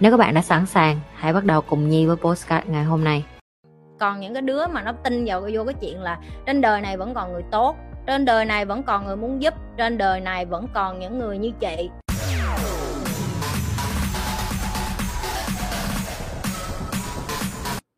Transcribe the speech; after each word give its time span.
Nếu 0.00 0.10
các 0.10 0.16
bạn 0.16 0.34
đã 0.34 0.42
sẵn 0.42 0.66
sàng, 0.66 1.00
hãy 1.14 1.32
bắt 1.32 1.44
đầu 1.44 1.60
cùng 1.60 1.88
Nhi 1.88 2.06
với 2.06 2.16
postcard 2.16 2.68
ngày 2.68 2.84
hôm 2.84 3.04
nay. 3.04 3.24
còn 3.98 4.20
những 4.20 4.34
cái 4.34 4.42
đứa 4.42 4.66
mà 4.66 4.82
nó 4.82 4.92
tin 4.92 5.24
vào 5.24 5.40
vô 5.52 5.64
cái 5.64 5.74
chuyện 5.80 6.00
là 6.00 6.18
trên 6.46 6.60
đời 6.60 6.80
này 6.80 6.96
vẫn 6.96 7.14
còn 7.14 7.32
người 7.32 7.42
tốt 7.50 7.76
trên 8.06 8.24
đời 8.24 8.44
này 8.44 8.64
vẫn 8.64 8.82
còn 8.82 9.06
người 9.06 9.16
muốn 9.16 9.42
giúp 9.42 9.54
trên 9.76 9.98
đời 9.98 10.20
này 10.20 10.44
vẫn 10.44 10.66
còn 10.74 11.00
những 11.00 11.18
người 11.18 11.38
như 11.38 11.50
chị. 11.60 11.90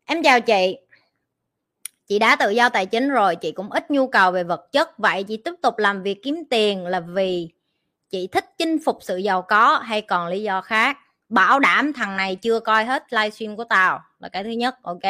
Em 0.05 0.23
chào 0.23 0.41
chị. 0.41 0.77
Chị 2.07 2.19
đã 2.19 2.35
tự 2.35 2.49
do 2.49 2.69
tài 2.69 2.85
chính 2.85 3.09
rồi 3.09 3.35
chị 3.35 3.51
cũng 3.51 3.69
ít 3.69 3.91
nhu 3.91 4.07
cầu 4.07 4.31
về 4.31 4.43
vật 4.43 4.71
chất. 4.71 4.97
Vậy 4.97 5.23
chị 5.23 5.37
tiếp 5.37 5.53
tục 5.61 5.77
làm 5.77 6.03
việc 6.03 6.23
kiếm 6.23 6.43
tiền 6.49 6.85
là 6.85 6.99
vì 6.99 7.49
chị 8.09 8.27
thích 8.27 8.45
chinh 8.57 8.77
phục 8.85 8.97
sự 9.01 9.17
giàu 9.17 9.41
có 9.41 9.77
hay 9.77 10.01
còn 10.01 10.27
lý 10.27 10.43
do 10.43 10.61
khác? 10.61 10.97
Bảo 11.33 11.59
đảm 11.59 11.93
thằng 11.93 12.17
này 12.17 12.35
chưa 12.35 12.59
coi 12.59 12.85
hết 12.85 13.13
livestream 13.13 13.55
của 13.55 13.63
tao, 13.63 14.01
là 14.19 14.29
cái 14.29 14.43
thứ 14.43 14.49
nhất, 14.49 14.75
ok. 14.83 15.01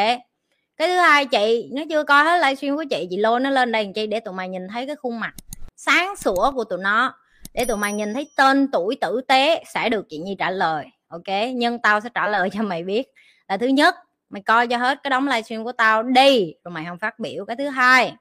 Cái 0.76 0.88
thứ 0.88 0.96
hai, 0.96 1.26
chị, 1.26 1.70
nó 1.72 1.82
chưa 1.90 2.04
coi 2.04 2.24
hết 2.24 2.38
livestream 2.38 2.76
của 2.76 2.84
chị 2.90 3.06
chị 3.10 3.16
lôi 3.16 3.40
nó 3.40 3.50
lên 3.50 3.72
đây 3.72 3.84
làm 3.84 3.92
chi? 3.92 4.06
Để 4.06 4.20
tụi 4.20 4.34
mày 4.34 4.48
nhìn 4.48 4.68
thấy 4.68 4.86
cái 4.86 4.96
khuôn 4.96 5.20
mặt 5.20 5.34
sáng 5.76 6.16
sủa 6.16 6.52
của 6.52 6.64
tụi 6.64 6.78
nó. 6.78 7.14
Để 7.54 7.64
tụi 7.64 7.76
mày 7.76 7.92
nhìn 7.92 8.14
thấy 8.14 8.30
tên 8.36 8.70
tuổi 8.72 8.96
tử 9.00 9.20
tế 9.28 9.64
sẽ 9.74 9.88
được 9.88 10.06
chị 10.08 10.18
nhi 10.18 10.36
trả 10.38 10.50
lời, 10.50 10.86
ok? 11.08 11.52
Nhưng 11.54 11.78
tao 11.78 12.00
sẽ 12.00 12.08
trả 12.14 12.28
lời 12.28 12.50
cho 12.52 12.62
mày 12.62 12.82
biết 12.82 13.08
là 13.48 13.56
thứ 13.56 13.66
nhất, 13.66 13.94
mày 14.30 14.42
coi 14.42 14.66
cho 14.66 14.76
hết 14.76 14.98
cái 15.02 15.10
đóng 15.10 15.26
livestream 15.26 15.64
của 15.64 15.72
tao 15.72 16.02
đi, 16.02 16.54
rồi 16.64 16.72
mày 16.72 16.84
không 16.84 16.98
phát 16.98 17.18
biểu. 17.18 17.44
Cái 17.44 17.56
thứ 17.56 17.68
hai, 17.68 18.14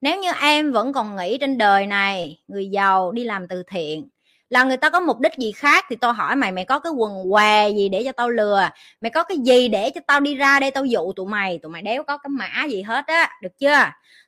nếu 0.00 0.20
như 0.20 0.30
em 0.40 0.72
vẫn 0.72 0.92
còn 0.92 1.16
nghĩ 1.16 1.38
trên 1.38 1.58
đời 1.58 1.86
này, 1.86 2.42
người 2.48 2.66
giàu 2.66 3.12
đi 3.12 3.24
làm 3.24 3.48
từ 3.48 3.62
thiện 3.62 4.08
là 4.50 4.64
người 4.64 4.76
ta 4.76 4.90
có 4.90 5.00
mục 5.00 5.20
đích 5.20 5.34
gì 5.38 5.52
khác 5.52 5.84
thì 5.88 5.96
tao 5.96 6.12
hỏi 6.12 6.36
mày 6.36 6.52
mày 6.52 6.64
có 6.64 6.78
cái 6.78 6.92
quần 6.92 7.30
què 7.30 7.68
gì 7.68 7.88
để 7.88 8.02
cho 8.04 8.12
tao 8.12 8.28
lừa? 8.30 8.68
Mày 9.00 9.10
có 9.10 9.24
cái 9.24 9.38
gì 9.38 9.68
để 9.68 9.90
cho 9.90 10.00
tao 10.06 10.20
đi 10.20 10.34
ra 10.34 10.60
đây 10.60 10.70
tao 10.70 10.84
dụ 10.84 11.12
tụi 11.12 11.26
mày? 11.26 11.58
Tụi 11.58 11.72
mày 11.72 11.82
đéo 11.82 12.02
có 12.02 12.18
cái 12.18 12.30
mã 12.30 12.64
gì 12.64 12.82
hết 12.82 13.06
á, 13.06 13.30
được 13.42 13.58
chưa? 13.58 13.84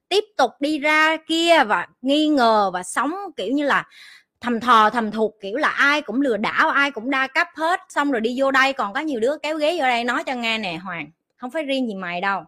Tiếp 0.08 0.24
tục 0.36 0.50
đi 0.60 0.78
ra 0.78 1.16
kia 1.16 1.64
và 1.64 1.86
nghi 2.02 2.28
ngờ 2.28 2.70
và 2.74 2.82
sống 2.82 3.14
kiểu 3.36 3.52
như 3.52 3.64
là 3.64 3.84
thầm 4.40 4.60
thò, 4.60 4.90
thầm 4.90 5.10
thuộc 5.10 5.34
kiểu 5.40 5.56
là 5.56 5.68
ai 5.68 6.02
cũng 6.02 6.20
lừa 6.20 6.36
đảo, 6.36 6.68
ai 6.70 6.90
cũng 6.90 7.10
đa 7.10 7.26
cấp 7.26 7.48
hết. 7.56 7.80
Xong 7.88 8.10
rồi 8.12 8.20
đi 8.20 8.34
vô 8.38 8.50
đây 8.50 8.72
còn 8.72 8.92
có 8.92 9.00
nhiều 9.00 9.20
đứa 9.20 9.38
kéo 9.42 9.56
ghế 9.56 9.76
vô 9.78 9.82
đây 9.84 10.04
nói 10.04 10.24
cho 10.24 10.34
nghe 10.34 10.58
nè 10.58 10.76
hoàng, 10.76 11.10
không 11.36 11.50
phải 11.50 11.62
riêng 11.62 11.88
gì 11.88 11.94
mày 11.94 12.20
đâu 12.20 12.44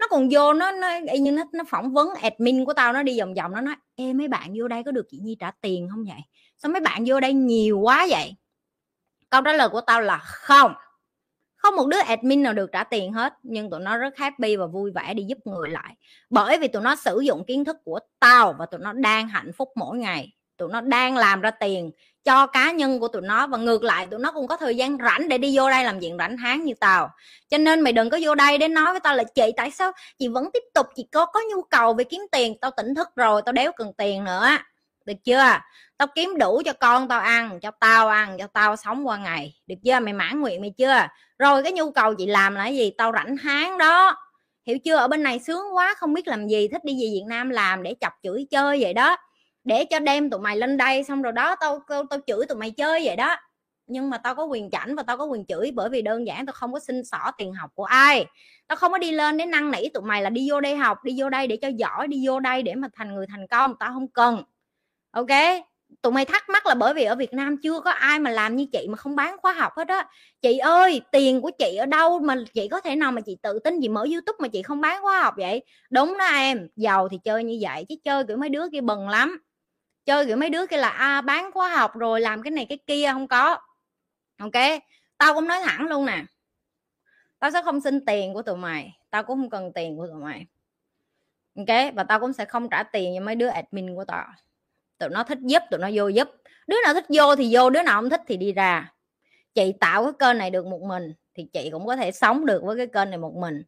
nó 0.00 0.06
còn 0.10 0.28
vô, 0.30 0.52
nó 0.52 0.72
nó, 0.72 0.88
y 1.12 1.18
như 1.18 1.32
nó 1.32 1.42
nó 1.52 1.64
phỏng 1.68 1.92
vấn 1.92 2.08
admin 2.22 2.64
của 2.64 2.72
tao, 2.72 2.92
nó 2.92 3.02
đi 3.02 3.20
vòng 3.20 3.34
vòng, 3.34 3.52
nó 3.52 3.60
nói, 3.60 3.74
ê, 3.96 4.12
mấy 4.12 4.28
bạn 4.28 4.54
vô 4.58 4.68
đây 4.68 4.82
có 4.84 4.90
được 4.90 5.06
chị 5.10 5.18
nhi 5.18 5.36
trả 5.40 5.50
tiền 5.60 5.88
không 5.90 6.04
vậy? 6.04 6.20
Sao 6.56 6.72
mấy 6.72 6.80
bạn 6.80 7.04
vô 7.06 7.20
đây 7.20 7.32
nhiều 7.32 7.78
quá 7.78 8.06
vậy? 8.10 8.34
Câu 9.30 9.42
trả 9.42 9.52
lời 9.52 9.68
của 9.68 9.80
tao 9.80 10.00
là 10.00 10.18
không. 10.18 10.74
Không 11.54 11.76
một 11.76 11.86
đứa 11.86 12.00
admin 12.00 12.42
nào 12.42 12.52
được 12.52 12.72
trả 12.72 12.84
tiền 12.84 13.12
hết, 13.12 13.34
nhưng 13.42 13.70
tụi 13.70 13.80
nó 13.80 13.96
rất 13.96 14.16
happy 14.16 14.56
và 14.56 14.66
vui 14.66 14.90
vẻ 14.90 15.14
đi 15.14 15.22
giúp 15.22 15.38
người 15.44 15.70
lại. 15.70 15.94
Bởi 16.30 16.58
vì 16.58 16.68
tụi 16.68 16.82
nó 16.82 16.96
sử 16.96 17.20
dụng 17.20 17.44
kiến 17.44 17.64
thức 17.64 17.76
của 17.84 17.98
tao 18.20 18.54
và 18.58 18.66
tụi 18.66 18.80
nó 18.80 18.92
đang 18.92 19.28
hạnh 19.28 19.52
phúc 19.52 19.68
mỗi 19.76 19.98
ngày 19.98 20.32
tụi 20.60 20.68
nó 20.72 20.80
đang 20.80 21.16
làm 21.16 21.40
ra 21.40 21.50
tiền 21.50 21.90
cho 22.24 22.46
cá 22.46 22.70
nhân 22.70 23.00
của 23.00 23.08
tụi 23.08 23.22
nó 23.22 23.46
và 23.46 23.58
ngược 23.58 23.82
lại 23.82 24.06
tụi 24.06 24.20
nó 24.20 24.32
cũng 24.32 24.46
có 24.46 24.56
thời 24.56 24.76
gian 24.76 24.98
rảnh 24.98 25.28
để 25.28 25.38
đi 25.38 25.56
vô 25.56 25.70
đây 25.70 25.84
làm 25.84 26.00
diện 26.00 26.16
rảnh 26.18 26.36
háng 26.36 26.64
như 26.64 26.74
tao 26.80 27.10
cho 27.50 27.58
nên 27.58 27.80
mày 27.80 27.92
đừng 27.92 28.10
có 28.10 28.18
vô 28.22 28.34
đây 28.34 28.58
để 28.58 28.68
nói 28.68 28.92
với 28.92 29.00
tao 29.00 29.16
là 29.16 29.24
chị, 29.24 29.52
tại 29.56 29.70
sao 29.70 29.92
chị 30.18 30.28
vẫn 30.28 30.50
tiếp 30.52 30.62
tục, 30.74 30.86
chị 30.96 31.06
có 31.12 31.26
có 31.26 31.40
nhu 31.50 31.62
cầu 31.62 31.94
về 31.94 32.04
kiếm 32.04 32.20
tiền, 32.32 32.54
tao 32.60 32.70
tỉnh 32.76 32.94
thức 32.94 33.08
rồi, 33.16 33.42
tao 33.46 33.52
đéo 33.52 33.72
cần 33.72 33.92
tiền 33.98 34.24
nữa. 34.24 34.48
Được 35.04 35.14
chưa? 35.24 35.58
Tao 35.96 36.08
kiếm 36.14 36.38
đủ 36.38 36.62
cho 36.64 36.72
con 36.72 37.08
tao 37.08 37.20
ăn, 37.20 37.60
cho 37.60 37.70
tao 37.70 38.08
ăn, 38.08 38.38
cho 38.38 38.46
tao 38.46 38.76
sống 38.76 39.06
qua 39.06 39.16
ngày. 39.16 39.54
Được 39.66 39.74
chưa? 39.84 40.00
Mày 40.00 40.12
mãn 40.12 40.40
nguyện 40.40 40.60
mày 40.60 40.72
chưa? 40.78 41.06
Rồi 41.38 41.62
cái 41.62 41.72
nhu 41.72 41.90
cầu 41.90 42.14
chị 42.14 42.26
làm 42.26 42.54
là 42.54 42.64
cái 42.64 42.76
gì? 42.76 42.90
Tao 42.98 43.12
rảnh 43.12 43.36
háng 43.36 43.78
đó. 43.78 44.16
Hiểu 44.66 44.78
chưa? 44.84 44.96
Ở 44.96 45.08
bên 45.08 45.22
này 45.22 45.38
sướng 45.38 45.76
quá, 45.76 45.94
không 45.98 46.14
biết 46.14 46.28
làm 46.28 46.48
gì, 46.48 46.68
thích 46.68 46.84
đi 46.84 46.92
về 46.92 47.08
việt 47.12 47.24
nam 47.28 47.50
làm 47.50 47.82
để 47.82 47.94
chọc 48.00 48.12
chửi 48.22 48.46
chơi 48.50 48.82
vậy 48.82 48.94
đó 48.94 49.16
để 49.64 49.84
cho 49.84 49.98
đem 49.98 50.30
tụi 50.30 50.40
mày 50.40 50.56
lên 50.56 50.76
đây 50.76 51.04
xong 51.04 51.22
rồi 51.22 51.32
đó 51.32 51.56
tao 51.60 51.80
tao, 51.88 52.04
tao 52.10 52.20
chửi 52.26 52.46
tụi 52.46 52.58
mày 52.58 52.70
chơi 52.70 53.02
vậy 53.04 53.16
đó. 53.16 53.36
Nhưng 53.86 54.10
mà 54.10 54.18
tao 54.18 54.34
có 54.34 54.44
quyền 54.44 54.70
chảnh 54.70 54.96
và 54.96 55.02
tao 55.02 55.16
có 55.16 55.24
quyền 55.24 55.46
chửi 55.46 55.70
bởi 55.74 55.88
vì 55.88 56.02
đơn 56.02 56.26
giản 56.26 56.46
tao 56.46 56.52
không 56.52 56.72
có 56.72 56.80
xin 56.80 57.04
xỏ 57.04 57.30
tiền 57.38 57.52
học 57.52 57.70
của 57.74 57.84
ai. 57.84 58.26
Tao 58.66 58.76
không 58.76 58.92
có 58.92 58.98
đi 58.98 59.12
lên 59.12 59.36
để 59.36 59.46
năn 59.46 59.70
nỉ 59.70 59.88
tụi 59.94 60.02
mày 60.02 60.22
là 60.22 60.30
đi 60.30 60.50
vô 60.50 60.60
đây 60.60 60.76
học 60.76 61.04
đi 61.04 61.14
vô 61.18 61.30
đây 61.30 61.46
để 61.46 61.56
cho 61.56 61.68
giỏi 61.68 62.06
đi 62.08 62.26
vô 62.26 62.40
đây 62.40 62.62
để 62.62 62.74
mà 62.74 62.88
thành 62.94 63.14
người 63.14 63.26
thành 63.26 63.46
công 63.46 63.74
tao 63.80 63.92
không 63.92 64.08
cần. 64.08 64.42
Ok? 65.10 65.26
Tụi 66.02 66.12
mày 66.12 66.24
thắc 66.24 66.48
mắc 66.48 66.66
là 66.66 66.74
bởi 66.74 66.94
vì 66.94 67.04
ở 67.04 67.14
Việt 67.14 67.32
Nam 67.32 67.56
chưa 67.62 67.80
có 67.80 67.90
ai 67.90 68.18
mà 68.18 68.30
làm 68.30 68.56
như 68.56 68.66
chị 68.72 68.86
mà 68.88 68.96
không 68.96 69.16
bán 69.16 69.36
khóa 69.42 69.52
học 69.52 69.72
hết 69.76 69.88
á. 69.88 70.08
Chị 70.42 70.58
ơi 70.58 71.00
tiền 71.12 71.40
của 71.40 71.50
chị 71.58 71.76
ở 71.76 71.86
đâu 71.86 72.18
mà 72.18 72.36
chị 72.54 72.68
có 72.68 72.80
thể 72.80 72.96
nào 72.96 73.12
mà 73.12 73.20
chị 73.20 73.36
tự 73.42 73.58
tin 73.58 73.80
gì 73.80 73.88
mở 73.88 74.00
YouTube 74.00 74.36
mà 74.38 74.48
chị 74.48 74.62
không 74.62 74.80
bán 74.80 75.02
khóa 75.02 75.22
học 75.22 75.34
vậy? 75.36 75.62
Đúng 75.90 76.18
đó 76.18 76.24
em 76.24 76.68
giàu 76.76 77.08
thì 77.08 77.18
chơi 77.24 77.44
như 77.44 77.58
vậy 77.60 77.84
chứ 77.88 77.94
chơi 78.04 78.24
kiểu 78.24 78.36
mấy 78.36 78.48
đứa 78.48 78.68
kia 78.72 78.80
bần 78.80 79.08
lắm 79.08 79.42
chơi 80.04 80.26
kiểu 80.26 80.36
mấy 80.36 80.50
đứa 80.50 80.66
kia 80.66 80.76
là 80.76 80.88
à, 80.88 81.20
bán 81.20 81.52
khóa 81.52 81.76
học 81.76 81.96
rồi 81.96 82.20
làm 82.20 82.42
cái 82.42 82.50
này 82.50 82.66
cái 82.68 82.78
kia 82.86 83.10
không 83.12 83.28
có. 83.28 83.58
Ok 84.38 84.80
tao 85.18 85.34
cũng 85.34 85.48
nói 85.48 85.60
thẳng 85.64 85.86
luôn 85.86 86.06
nè. 86.06 86.24
Tao 87.38 87.50
sẽ 87.50 87.62
không 87.62 87.80
xin 87.80 88.04
tiền 88.04 88.34
của 88.34 88.42
tụi 88.42 88.56
mày 88.56 89.00
tao 89.10 89.22
cũng 89.22 89.38
không 89.38 89.50
cần 89.50 89.72
tiền 89.72 89.96
của 89.96 90.06
tụi 90.06 90.16
mày. 90.16 90.46
Ok 91.56 91.94
và 91.94 92.04
tao 92.04 92.20
cũng 92.20 92.32
sẽ 92.32 92.44
không 92.44 92.68
trả 92.68 92.82
tiền 92.82 93.14
cho 93.16 93.24
mấy 93.24 93.34
đứa 93.34 93.48
admin 93.48 93.94
của 93.94 94.04
tao. 94.04 94.26
Tụi 94.98 95.08
nó 95.08 95.24
thích 95.24 95.38
giúp 95.42 95.62
tụi 95.70 95.80
nó 95.80 95.88
vô 95.94 96.08
giúp. 96.08 96.28
Đứa 96.66 96.76
nào 96.84 96.94
thích 96.94 97.06
vô 97.08 97.36
thì 97.36 97.48
vô 97.54 97.70
đứa 97.70 97.82
nào 97.82 98.00
không 98.00 98.10
thích 98.10 98.22
thì 98.26 98.36
đi 98.36 98.52
ra. 98.52 98.92
Chị 99.54 99.72
tạo 99.80 100.04
cái 100.04 100.12
kênh 100.18 100.38
này 100.38 100.50
được 100.50 100.66
một 100.66 100.82
mình 100.82 101.14
thì 101.34 101.46
chị 101.52 101.70
cũng 101.72 101.86
có 101.86 101.96
thể 101.96 102.12
sống 102.12 102.46
được 102.46 102.62
với 102.62 102.76
cái 102.76 102.86
kênh 102.86 103.10
này 103.10 103.18
một 103.18 103.34
mình. 103.34 103.62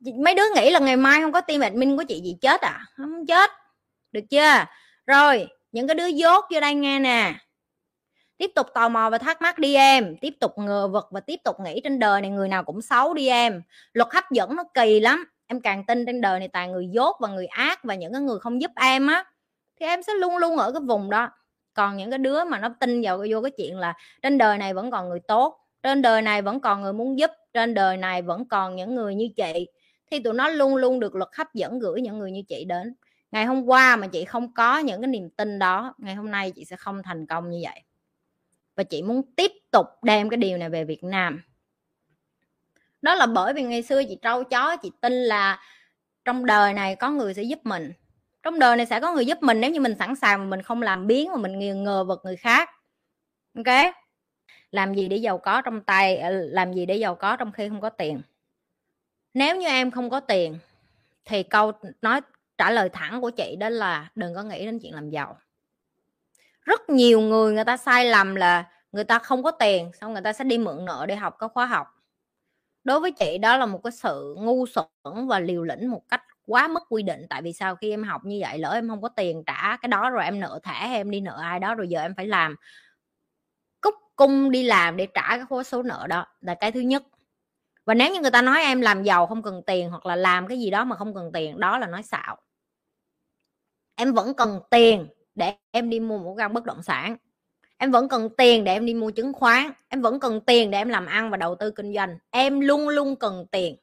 Mấy 0.00 0.34
đứa 0.34 0.54
nghĩ 0.54 0.70
là 0.70 0.78
ngày 0.78 0.96
mai 0.96 1.20
không 1.20 1.32
có 1.32 1.40
team 1.40 1.60
admin 1.60 1.96
của 1.96 2.04
chị 2.08 2.20
gì 2.20 2.36
chết 2.40 2.60
à? 2.60 2.84
Không 2.96 3.26
chết. 3.26 3.50
Được 4.12 4.24
chưa? 4.30 4.64
Rồi, 5.10 5.48
những 5.72 5.88
cái 5.88 5.94
đứa 5.94 6.06
dốt 6.06 6.44
vô 6.54 6.60
đây 6.60 6.74
nghe 6.74 6.98
nè. 6.98 7.34
Tiếp 8.36 8.50
tục 8.54 8.66
tò 8.74 8.88
mò 8.88 9.10
và 9.10 9.18
thắc 9.18 9.42
mắc 9.42 9.58
đi 9.58 9.74
em. 9.74 10.16
Tiếp 10.20 10.34
tục 10.40 10.52
ngờ 10.58 10.88
vực 10.88 11.08
và 11.10 11.20
tiếp 11.20 11.36
tục 11.44 11.56
nghĩ 11.60 11.80
trên 11.84 11.98
đời 11.98 12.20
này 12.20 12.30
người 12.30 12.48
nào 12.48 12.64
cũng 12.64 12.82
xấu 12.82 13.14
đi 13.14 13.28
em. 13.28 13.62
Luật 13.92 14.08
hấp 14.12 14.24
dẫn 14.30 14.56
nó 14.56 14.64
kỳ 14.74 15.00
lắm. 15.00 15.24
Em 15.46 15.60
càng 15.60 15.84
tin 15.86 16.06
trên 16.06 16.20
đời 16.20 16.38
này 16.38 16.48
toàn 16.48 16.72
người 16.72 16.88
dốt 16.90 17.16
và 17.20 17.28
người 17.28 17.46
ác 17.46 17.84
và 17.84 17.94
những 17.94 18.12
cái 18.12 18.22
người 18.22 18.38
không 18.38 18.60
giúp 18.60 18.70
em 18.76 19.06
á, 19.06 19.24
thì 19.80 19.86
em 19.86 20.02
sẽ 20.02 20.12
luôn 20.14 20.36
luôn 20.36 20.56
ở 20.56 20.72
cái 20.72 20.80
vùng 20.80 21.10
đó. 21.10 21.28
Còn 21.74 21.96
những 21.96 22.10
cái 22.10 22.18
đứa 22.18 22.44
mà 22.44 22.58
nó 22.58 22.68
tin 22.80 23.02
vào 23.02 23.24
vô 23.30 23.42
cái 23.42 23.50
chuyện 23.50 23.78
là 23.78 23.94
trên 24.22 24.38
đời 24.38 24.58
này 24.58 24.74
vẫn 24.74 24.90
còn 24.90 25.08
người 25.08 25.20
tốt, 25.20 25.58
trên 25.82 26.02
đời 26.02 26.22
này 26.22 26.42
vẫn 26.42 26.60
còn 26.60 26.82
người 26.82 26.92
muốn 26.92 27.18
giúp, 27.18 27.30
trên 27.52 27.74
đời 27.74 27.96
này 27.96 28.22
vẫn 28.22 28.48
còn 28.48 28.76
những 28.76 28.94
người 28.94 29.14
như 29.14 29.28
chị, 29.36 29.66
thì 30.10 30.18
tụi 30.18 30.34
nó 30.34 30.48
luôn 30.48 30.76
luôn 30.76 31.00
được 31.00 31.14
luật 31.14 31.30
hấp 31.36 31.54
dẫn 31.54 31.78
gửi 31.78 32.00
những 32.00 32.18
người 32.18 32.30
như 32.30 32.42
chị 32.48 32.64
đến 32.64 32.94
ngày 33.32 33.44
hôm 33.44 33.62
qua 33.62 33.96
mà 33.96 34.06
chị 34.06 34.24
không 34.24 34.54
có 34.54 34.78
những 34.78 35.00
cái 35.00 35.08
niềm 35.08 35.30
tin 35.30 35.58
đó, 35.58 35.94
ngày 35.98 36.14
hôm 36.14 36.30
nay 36.30 36.50
chị 36.50 36.64
sẽ 36.64 36.76
không 36.76 37.02
thành 37.02 37.26
công 37.26 37.50
như 37.50 37.60
vậy. 37.62 37.82
Và 38.76 38.82
chị 38.82 39.02
muốn 39.02 39.22
tiếp 39.36 39.52
tục 39.70 39.86
đem 40.02 40.28
cái 40.28 40.36
điều 40.36 40.58
này 40.58 40.70
về 40.70 40.84
Việt 40.84 41.04
Nam. 41.04 41.42
Đó 43.02 43.14
là 43.14 43.26
bởi 43.26 43.54
vì 43.54 43.62
ngày 43.62 43.82
xưa 43.82 44.02
chị 44.08 44.18
trâu 44.22 44.44
chó, 44.44 44.76
chị 44.76 44.90
tin 45.00 45.12
là 45.12 45.60
trong 46.24 46.46
đời 46.46 46.74
này 46.74 46.96
có 46.96 47.10
người 47.10 47.34
sẽ 47.34 47.42
giúp 47.42 47.58
mình. 47.64 47.92
Trong 48.42 48.58
đời 48.58 48.76
này 48.76 48.86
sẽ 48.86 49.00
có 49.00 49.14
người 49.14 49.26
giúp 49.26 49.42
mình 49.42 49.60
nếu 49.60 49.70
như 49.70 49.80
mình 49.80 49.94
sẵn 49.98 50.16
sàng 50.16 50.40
mà 50.40 50.46
mình 50.46 50.62
không 50.62 50.82
làm 50.82 51.06
biến 51.06 51.30
mà 51.30 51.36
mình 51.36 51.58
ngờ 51.58 51.74
ngờ 51.74 52.04
vật 52.04 52.20
người 52.24 52.36
khác. 52.36 52.70
Ok? 53.56 53.94
Làm 54.70 54.94
gì 54.94 55.08
để 55.08 55.16
giàu 55.16 55.38
có 55.38 55.62
trong 55.62 55.80
tay 55.80 56.16
ờ, 56.16 56.30
làm 56.30 56.72
gì 56.72 56.86
để 56.86 56.96
giàu 56.96 57.14
có 57.14 57.36
trong 57.36 57.52
khi 57.52 57.68
không 57.68 57.80
có 57.80 57.88
tiền. 57.88 58.20
Nếu 59.34 59.56
như 59.56 59.66
em 59.66 59.90
không 59.90 60.10
có 60.10 60.20
tiền, 60.20 60.58
thì 61.24 61.42
câu 61.42 61.72
nói 62.02 62.20
trả 62.60 62.70
lời 62.70 62.88
thẳng 62.88 63.20
của 63.20 63.30
chị 63.30 63.56
đó 63.60 63.68
là 63.68 64.10
đừng 64.14 64.34
có 64.34 64.42
nghĩ 64.42 64.66
đến 64.66 64.78
chuyện 64.78 64.94
làm 64.94 65.10
giàu. 65.10 65.38
Rất 66.62 66.90
nhiều 66.90 67.20
người 67.20 67.52
người 67.52 67.64
ta 67.64 67.76
sai 67.76 68.04
lầm 68.04 68.34
là 68.34 68.64
người 68.92 69.04
ta 69.04 69.18
không 69.18 69.42
có 69.42 69.50
tiền, 69.50 69.90
xong 70.00 70.12
người 70.12 70.22
ta 70.22 70.32
sẽ 70.32 70.44
đi 70.44 70.58
mượn 70.58 70.84
nợ 70.84 71.04
để 71.08 71.16
học 71.16 71.36
các 71.38 71.50
khóa 71.54 71.66
học. 71.66 71.86
Đối 72.84 73.00
với 73.00 73.12
chị 73.12 73.38
đó 73.38 73.56
là 73.56 73.66
một 73.66 73.80
cái 73.84 73.90
sự 73.90 74.34
ngu 74.38 74.66
xuẩn 74.66 74.86
và 75.28 75.40
liều 75.40 75.64
lĩnh 75.64 75.90
một 75.90 76.02
cách 76.08 76.22
quá 76.46 76.68
mức 76.68 76.82
quy 76.88 77.02
định, 77.02 77.26
tại 77.30 77.42
vì 77.42 77.52
sao 77.52 77.76
khi 77.76 77.90
em 77.90 78.02
học 78.02 78.24
như 78.24 78.38
vậy 78.40 78.58
lỡ 78.58 78.72
em 78.72 78.88
không 78.88 79.02
có 79.02 79.08
tiền 79.08 79.42
trả 79.46 79.76
cái 79.76 79.88
đó 79.88 80.10
rồi 80.10 80.24
em 80.24 80.40
nợ 80.40 80.60
thẻ 80.62 80.86
em 80.86 81.10
đi 81.10 81.20
nợ 81.20 81.38
ai 81.42 81.60
đó 81.60 81.74
rồi 81.74 81.88
giờ 81.88 82.00
em 82.00 82.14
phải 82.14 82.26
làm. 82.26 82.54
Cúc 83.80 83.94
cung 84.16 84.50
đi 84.50 84.62
làm 84.62 84.96
để 84.96 85.06
trả 85.14 85.28
cái 85.28 85.44
khối 85.48 85.64
số 85.64 85.82
nợ 85.82 86.06
đó 86.08 86.26
là 86.40 86.54
cái 86.54 86.72
thứ 86.72 86.80
nhất. 86.80 87.02
Và 87.84 87.94
nếu 87.94 88.12
như 88.12 88.20
người 88.20 88.30
ta 88.30 88.42
nói 88.42 88.60
em 88.62 88.80
làm 88.80 89.02
giàu 89.02 89.26
không 89.26 89.42
cần 89.42 89.62
tiền 89.66 89.90
hoặc 89.90 90.06
là 90.06 90.16
làm 90.16 90.46
cái 90.46 90.58
gì 90.58 90.70
đó 90.70 90.84
mà 90.84 90.96
không 90.96 91.14
cần 91.14 91.30
tiền, 91.32 91.60
đó 91.60 91.78
là 91.78 91.86
nói 91.86 92.02
xạo 92.02 92.36
em 94.00 94.12
vẫn 94.12 94.34
cần 94.34 94.60
tiền 94.70 95.08
để 95.34 95.54
em 95.70 95.90
đi 95.90 96.00
mua 96.00 96.18
một 96.18 96.34
căn 96.38 96.54
bất 96.54 96.64
động 96.64 96.82
sản. 96.82 97.16
Em 97.78 97.90
vẫn 97.90 98.08
cần 98.08 98.28
tiền 98.36 98.64
để 98.64 98.72
em 98.72 98.86
đi 98.86 98.94
mua 98.94 99.10
chứng 99.10 99.32
khoán. 99.32 99.70
Em 99.88 100.02
vẫn 100.02 100.20
cần 100.20 100.40
tiền 100.40 100.70
để 100.70 100.78
em 100.78 100.88
làm 100.88 101.06
ăn 101.06 101.30
và 101.30 101.36
đầu 101.36 101.54
tư 101.54 101.70
kinh 101.70 101.94
doanh. 101.94 102.18
Em 102.30 102.60
luôn 102.60 102.88
luôn 102.88 103.16
cần 103.16 103.46
tiền. 103.52 103.76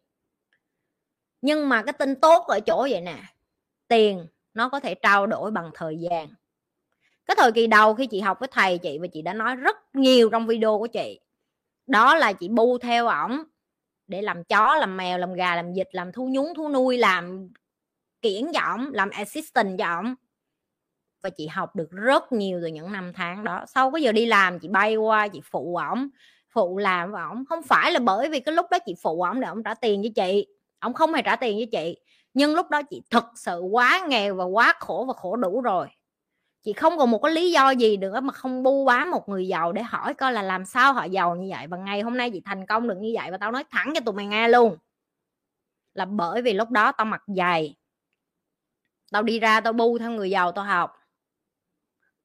Nhưng 1.42 1.70
mà 1.70 1.84
cái 1.84 1.94
tin 1.94 2.16
tốt 2.16 2.46
ở 2.48 2.60
chỗ 2.60 2.88
vậy 2.92 3.02
nè, 3.02 3.24
tiền 3.88 4.28
nó 4.54 4.70
có 4.70 4.80
thể 4.80 4.96
trao 4.96 5.28
đổi 5.28 5.52
bằng 5.52 5.72
thời 5.74 5.98
gian. 6.00 6.28
Cái 7.26 7.36
thời 7.38 7.52
kỳ 7.52 7.68
đầu 7.68 7.94
khi 7.94 8.08
chị 8.08 8.20
học 8.20 8.40
với 8.40 8.50
thầy 8.52 8.78
chị 8.78 8.98
và 9.02 9.08
chị 9.14 9.22
đã 9.22 9.34
nói 9.34 9.56
rất 9.56 9.78
nhiều 9.94 10.30
trong 10.30 10.48
video 10.48 10.80
của 10.80 10.88
chị. 10.88 11.20
Đó 11.88 12.16
là 12.16 12.34
chị 12.34 12.48
bu 12.50 12.78
theo 12.78 13.08
ổng 13.08 13.44
để 14.08 14.22
làm 14.22 14.44
chó, 14.44 14.76
làm 14.76 14.98
mèo, 14.98 15.18
làm 15.18 15.34
gà, 15.34 15.56
làm 15.56 15.74
vịt, 15.74 15.88
làm 15.92 16.12
thu 16.12 16.30
nhúng, 16.32 16.54
thú 16.56 16.70
nuôi, 16.70 16.98
làm 16.98 17.50
kiển 18.28 18.52
cho 18.54 18.60
ổng, 18.60 18.90
làm 18.94 19.10
assistant 19.10 19.80
cho 19.80 19.96
ổng. 19.96 20.16
Và 21.24 21.30
chị 21.30 21.48
học 21.48 21.76
được 21.76 21.92
rất 21.92 22.32
nhiều 22.32 22.60
từ 22.62 22.68
những 22.68 22.92
năm 22.92 23.14
tháng 23.16 23.44
đó. 23.44 23.66
Sau 23.68 23.92
cái 23.92 24.02
giờ 24.02 24.12
đi 24.12 24.26
làm, 24.26 24.60
chị 24.60 24.68
bay 24.68 24.96
qua, 24.96 25.28
chị 25.28 25.42
phụ 25.52 25.76
ổng, 25.76 26.10
phụ 26.50 26.78
làm 26.78 27.12
với 27.12 27.22
ổng. 27.22 27.46
Không 27.46 27.64
phải 27.64 27.92
là 27.92 28.00
bởi 28.00 28.30
vì 28.30 28.40
cái 28.40 28.56
lúc 28.56 28.66
đó 28.72 28.78
chị 28.86 28.96
phụ 29.02 29.22
ổng 29.22 29.40
để 29.40 29.48
ổng 29.48 29.64
trả 29.64 29.74
tiền 29.74 30.02
cho 30.04 30.10
chị. 30.16 30.48
Ổng 30.80 30.94
không 30.94 31.14
hề 31.14 31.22
trả 31.22 31.36
tiền 31.36 31.58
với 31.58 31.66
chị. 31.72 31.98
Nhưng 32.34 32.56
lúc 32.56 32.70
đó 32.70 32.82
chị 32.90 33.02
thực 33.10 33.26
sự 33.36 33.60
quá 33.60 34.06
nghèo 34.10 34.36
và 34.36 34.44
quá 34.44 34.74
khổ 34.80 35.06
và 35.08 35.14
khổ 35.14 35.36
đủ 35.36 35.62
rồi. 35.62 35.88
Chị 36.64 36.74
không 36.74 36.98
còn 36.98 37.12
một 37.12 37.20
cái 37.24 37.32
lý 37.32 37.52
do 37.52 37.70
gì 37.70 37.98
nữa 37.98 38.20
mà 38.20 38.34
không 38.34 38.64
bu 38.64 38.86
bám 38.86 39.12
một 39.12 39.30
người 39.30 39.48
giàu 39.48 39.72
để 39.72 39.84
hỏi 39.84 40.14
coi 40.14 40.34
là 40.34 40.42
làm 40.42 40.66
sao 40.66 40.94
họ 40.94 41.04
giàu 41.04 41.36
như 41.36 41.54
vậy. 41.58 41.68
Và 41.68 41.78
ngày 41.78 42.02
hôm 42.02 42.18
nay 42.18 42.32
chị 42.32 42.42
thành 42.46 42.66
công 42.66 42.88
được 42.88 42.98
như 43.00 43.12
vậy 43.16 43.32
và 43.32 43.38
tao 43.38 43.52
nói 43.52 43.64
thẳng 43.72 43.92
cho 43.96 44.02
tụi 44.02 44.14
mày 44.14 44.26
nghe 44.26 44.48
luôn. 44.48 44.78
Là 45.94 46.06
bởi 46.06 46.42
vì 46.42 46.54
lúc 46.54 46.70
đó 46.70 46.92
tao 46.92 47.06
mặc 47.06 47.24
dày 47.28 47.76
tao 49.12 49.24
đi 49.24 49.40
ra 49.40 49.62
tao 49.62 49.74
bu 49.74 49.98
theo 49.98 50.12
người 50.12 50.30
giàu 50.30 50.52
tao 50.52 50.66
học. 50.66 50.94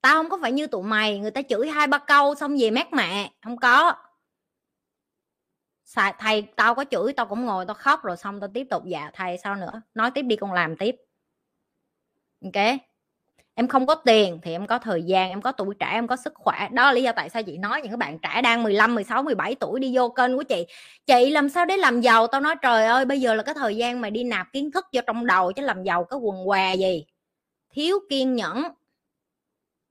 Tao 0.00 0.14
không 0.14 0.30
có 0.30 0.38
phải 0.42 0.52
như 0.52 0.66
tụi 0.66 0.82
mày, 0.82 1.18
người 1.18 1.30
ta 1.30 1.42
chửi 1.42 1.68
hai 1.68 1.86
ba 1.86 1.98
câu 1.98 2.34
xong 2.34 2.56
về 2.60 2.70
mát 2.70 2.92
mẹ. 2.92 3.32
Không 3.42 3.56
có. 3.56 3.94
Thầy 6.18 6.42
tao 6.56 6.74
có 6.74 6.84
chửi, 6.90 7.12
tao 7.12 7.26
cũng 7.26 7.44
ngồi 7.46 7.66
tao 7.66 7.74
khóc 7.74 8.02
rồi 8.02 8.16
xong 8.16 8.40
tao 8.40 8.50
tiếp 8.54 8.66
tục 8.70 8.82
dạ 8.86 9.10
thầy 9.14 9.38
sao 9.38 9.54
nữa? 9.56 9.82
Nói 9.94 10.10
tiếp 10.10 10.22
đi 10.22 10.36
con 10.36 10.52
làm 10.52 10.76
tiếp. 10.76 10.96
Ok? 12.44 12.91
Em 13.54 13.68
không 13.68 13.86
có 13.86 13.94
tiền 13.94 14.38
thì 14.42 14.52
em 14.52 14.66
có 14.66 14.78
thời 14.78 15.02
gian, 15.02 15.30
em 15.30 15.42
có 15.42 15.52
tuổi 15.52 15.74
trẻ, 15.80 15.90
em 15.92 16.06
có 16.06 16.16
sức 16.16 16.32
khỏe. 16.34 16.68
Đó 16.72 16.86
là 16.86 16.92
lý 16.92 17.02
do 17.02 17.12
tại 17.12 17.30
sao 17.30 17.42
chị 17.42 17.58
nói 17.58 17.82
những 17.82 17.90
các 17.90 17.98
bạn 17.98 18.18
trẻ 18.18 18.42
đang 18.42 18.62
15 18.62 18.94
16 18.94 19.22
17 19.22 19.54
tuổi 19.54 19.80
đi 19.80 19.96
vô 19.96 20.08
kênh 20.08 20.36
của 20.36 20.42
chị. 20.42 20.66
Chị 21.06 21.30
làm 21.30 21.48
sao 21.48 21.66
để 21.66 21.76
làm 21.76 22.00
giàu? 22.00 22.26
Tao 22.26 22.40
nói, 22.40 22.54
trời 22.62 22.86
ơi, 22.86 23.04
bây 23.04 23.20
giờ 23.20 23.34
là 23.34 23.42
cái 23.42 23.54
thời 23.54 23.76
gian 23.76 24.00
mà 24.00 24.10
đi 24.10 24.24
nạp 24.24 24.52
kiến 24.52 24.70
thức 24.70 24.86
vô 24.92 25.00
trong 25.06 25.26
đầu 25.26 25.52
chứ 25.52 25.62
làm 25.62 25.82
giàu 25.82 26.04
cái 26.04 26.18
quần 26.18 26.46
què 26.46 26.74
gì? 26.74 27.04
Thiếu 27.70 27.98
kiên 28.10 28.34
nhẫn. 28.34 28.62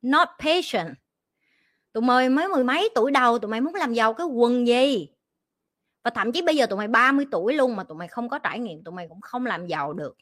Not 0.01 0.27
patient. 0.39 0.95
Tụi 1.93 2.03
mày 2.03 2.29
mới 2.29 2.47
mười 2.47 2.63
mấy 2.63 2.89
tuổi 2.95 3.11
đầu, 3.11 3.39
tụi 3.39 3.51
mày 3.51 3.61
muốn 3.61 3.75
làm 3.75 3.93
giàu 3.93 4.13
cái 4.13 4.27
quần 4.27 4.67
gì? 4.67 5.09
Và 6.03 6.11
thậm 6.11 6.31
chí 6.31 6.41
bây 6.41 6.55
giờ 6.55 6.65
tụi 6.65 6.77
mày 6.77 6.87
30 6.87 7.25
tuổi 7.31 7.53
luôn 7.53 7.75
mà 7.75 7.83
tụi 7.83 7.97
mày 7.97 8.07
không 8.07 8.29
có 8.29 8.39
trải 8.39 8.59
nghiệm, 8.59 8.83
tụi 8.83 8.93
mày 8.93 9.07
cũng 9.07 9.21
không 9.21 9.45
làm 9.45 9.67
giàu 9.67 9.93
được. 9.93 10.17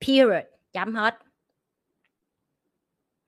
Period. 0.00 0.44
Chấm 0.72 0.94
hết 0.94 1.23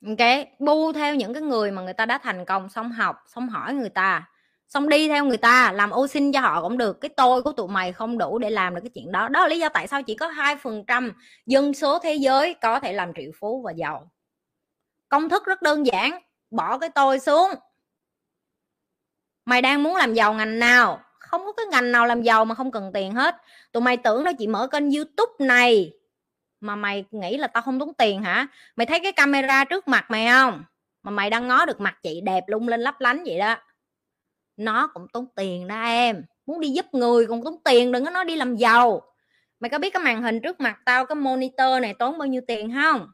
ok 0.07 0.47
bu 0.59 0.93
theo 0.93 1.15
những 1.15 1.35
cái 1.35 1.43
người 1.43 1.71
mà 1.71 1.83
người 1.83 1.93
ta 1.93 2.07
đã 2.07 2.19
thành 2.19 2.45
công, 2.45 2.69
xong 2.69 2.93
học, 2.93 3.23
xong 3.27 3.49
hỏi 3.49 3.75
người 3.75 3.89
ta, 3.89 4.29
xong 4.69 4.89
đi 4.89 5.09
theo 5.09 5.25
người 5.25 5.37
ta, 5.37 5.73
làm 5.73 5.91
ô 5.91 6.07
xin 6.07 6.33
cho 6.33 6.41
họ 6.41 6.63
cũng 6.63 6.79
được. 6.79 7.01
Cái 7.01 7.09
tôi 7.09 7.43
của 7.43 7.53
tụi 7.53 7.69
mày 7.69 7.93
không 7.93 8.19
đủ 8.19 8.39
để 8.39 8.51
làm 8.51 8.75
được 8.75 8.81
cái 8.81 8.91
chuyện 8.95 9.13
đó. 9.13 9.29
Đó 9.29 9.41
là 9.41 9.49
lý 9.49 9.59
do 9.59 9.69
tại 9.69 9.87
sao 9.89 10.03
chỉ 10.03 10.15
có 10.15 10.27
hai 10.27 10.57
phần 10.57 10.85
trăm 10.87 11.13
dân 11.47 11.75
số 11.75 11.99
thế 11.99 12.15
giới 12.15 12.55
có 12.55 12.81
thể 12.81 12.93
làm 12.93 13.13
triệu 13.17 13.31
phú 13.41 13.63
và 13.63 13.73
giàu. 13.73 14.11
Công 15.09 15.29
thức 15.29 15.45
rất 15.47 15.63
đơn 15.63 15.87
giản, 15.87 16.21
bỏ 16.51 16.79
cái 16.79 16.91
tôi 16.91 17.19
xuống. 17.19 17.51
Mày 19.45 19.63
đang 19.63 19.83
muốn 19.83 19.97
làm 19.97 20.15
giàu 20.15 20.35
ngành 20.35 20.59
nào? 20.59 21.01
Không 21.19 21.45
có 21.47 21.53
cái 21.53 21.67
ngành 21.67 21.93
nào 21.93 22.07
làm 22.07 22.23
giàu 22.23 22.45
mà 22.45 22.55
không 22.55 22.71
cần 22.71 22.91
tiền 22.95 23.13
hết. 23.13 23.37
Tụi 23.73 23.83
mày 23.83 23.97
tưởng 23.97 24.25
đó 24.25 24.31
chị 24.39 24.47
mở 24.47 24.67
kênh 24.67 24.91
youtube 24.91 25.33
này 25.39 25.93
mà 26.61 26.77
mày 26.77 27.05
nghĩ 27.11 27.37
là 27.37 27.47
tao 27.47 27.63
không 27.63 27.79
tốn 27.79 27.95
tiền 27.95 28.23
hả? 28.23 28.47
Mày 28.77 28.87
thấy 28.87 29.01
cái 29.01 29.13
camera 29.13 29.65
trước 29.65 29.89
mặt 29.89 30.11
mày 30.11 30.27
không? 30.29 30.65
Mà 31.03 31.11
mày 31.11 31.31
đang 31.31 31.49
ngó 31.49 31.67
được 31.67 31.81
mặt 31.81 31.99
chị 32.03 32.21
đẹp 32.21 32.45
lung 32.47 32.69
lên 32.69 32.81
lấp 32.81 33.01
lánh 33.01 33.23
vậy 33.27 33.39
đó. 33.39 33.57
Nó 34.57 34.87
cũng 34.87 35.07
tốn 35.13 35.27
tiền 35.37 35.69
đó 35.69 35.83
em. 35.83 36.25
Muốn 36.47 36.61
đi 36.61 36.69
giúp 36.69 36.87
người 36.95 37.27
còn 37.27 37.45
tốn 37.45 37.57
tiền, 37.65 37.93
đừng 37.93 38.05
có 38.05 38.11
nói 38.11 38.25
đi 38.25 38.37
làm 38.37 38.57
giàu. 38.57 39.03
Mày 39.61 39.71
có 39.71 39.79
biết 39.79 39.91
cái 39.91 40.03
màn 40.03 40.23
hình 40.23 40.41
trước 40.41 40.61
mặt 40.61 40.79
tao, 40.85 41.07
cái 41.07 41.17
monitor 41.17 41.83
này 41.83 41.95
tốn 41.95 42.19
bao 42.19 42.27
nhiêu 42.27 42.41
tiền 42.47 42.75
không? 42.75 43.09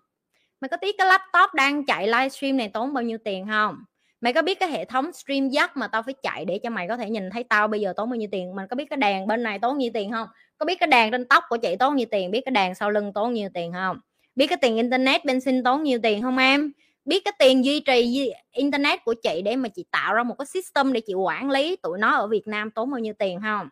Mày 0.61 0.69
có 0.69 0.77
biết 0.77 0.95
cái 0.99 1.07
laptop 1.07 1.55
đang 1.55 1.87
chạy 1.87 2.07
livestream 2.07 2.57
này 2.57 2.69
tốn 2.69 2.95
bao 2.95 3.05
nhiêu 3.05 3.19
tiền 3.25 3.47
không? 3.49 3.85
Mày 4.23 4.33
có 4.33 4.43
biết 4.43 4.61
cái 4.61 4.71
hệ 4.71 4.85
thống 4.85 5.13
stream 5.13 5.49
dắt 5.49 5.77
mà 5.77 5.89
tao 5.89 6.03
phải 6.03 6.15
chạy 6.23 6.45
để 6.45 6.59
cho 6.63 6.71
mày 6.71 6.89
có 6.89 6.97
thể 6.97 7.11
nhìn 7.11 7.31
thấy 7.31 7.45
tao 7.45 7.69
bây 7.69 7.81
giờ 7.81 7.93
tốn 7.97 8.11
bao 8.11 8.17
nhiêu 8.17 8.29
tiền? 8.33 8.55
Mày 8.57 8.67
có 8.71 8.77
biết 8.77 8.85
cái 8.91 8.97
đèn 8.97 9.27
bên 9.27 9.43
này 9.43 9.59
tốn 9.59 9.79
nhiêu 9.79 9.91
tiền 9.95 10.13
không? 10.13 10.29
Có 10.59 10.67
biết 10.67 10.81
cái 10.81 10.87
đèn 10.87 11.11
trên 11.11 11.29
tóc 11.29 11.45
của 11.49 11.57
chị 11.57 11.77
tốn 11.77 11.97
nhiêu 11.97 12.07
tiền? 12.11 12.31
Biết 12.31 12.41
cái 12.45 12.53
đèn 12.53 12.75
sau 12.75 12.91
lưng 12.91 13.13
tốn 13.13 13.33
nhiêu 13.33 13.49
tiền 13.55 13.73
không? 13.73 14.01
Biết 14.35 14.47
cái 14.47 14.59
tiền 14.61 14.77
internet 14.77 15.25
bensin 15.25 15.63
tốn 15.63 15.83
nhiêu 15.83 15.99
tiền 16.03 16.23
không, 16.23 16.39
em? 16.39 16.73
Biết 17.05 17.25
cái 17.25 17.33
tiền 17.39 17.65
duy 17.65 17.81
trì 17.81 18.33
internet 18.53 19.05
của 19.05 19.15
chị 19.23 19.43
để 19.45 19.57
mà 19.57 19.69
chị 19.69 19.85
tạo 19.91 20.15
ra 20.15 20.23
một 20.23 20.35
cái 20.39 20.47
system 20.47 20.93
để 20.93 21.01
chị 21.01 21.15
quản 21.15 21.51
lý 21.51 21.77
tụi 21.77 21.99
nó 21.99 22.17
ở 22.17 22.27
Việt 22.27 22.47
Nam 22.47 22.71
tốn 22.71 22.91
bao 22.91 22.99
nhiêu 22.99 23.15
tiền 23.19 23.41
không? 23.43 23.69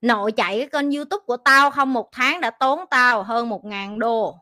Nội 0.00 0.32
chạy 0.32 0.58
cái 0.58 0.68
kênh 0.68 0.90
youtube 0.90 1.24
của 1.26 1.36
tao 1.36 1.70
không, 1.70 1.92
một 1.92 2.08
tháng 2.12 2.40
đã 2.40 2.50
tốn 2.50 2.80
tao 2.90 3.22
hơn 3.22 3.48
một 3.48 3.64
ngàn 3.64 3.98
đô 3.98 4.41